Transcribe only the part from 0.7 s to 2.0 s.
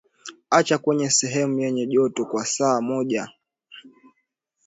kwenye sehemu yenye